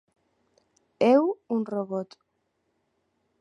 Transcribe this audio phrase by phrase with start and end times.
[1.15, 1.23] Eu
[1.55, 2.09] un robot.